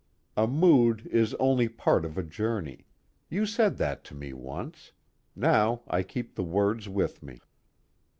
A 0.35 0.47
mood 0.47 1.05
is 1.11 1.35
only 1.35 1.69
part 1.69 2.05
of 2.05 2.17
a 2.17 2.23
journey 2.23 2.87
you 3.29 3.45
said 3.45 3.77
that 3.77 4.03
to 4.05 4.15
me 4.15 4.33
once, 4.33 4.93
now 5.35 5.83
I 5.87 6.01
keep 6.01 6.33
the 6.33 6.43
words 6.43 6.89
with 6.89 7.21
me. 7.21 7.39